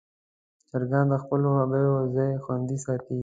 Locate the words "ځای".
2.15-2.31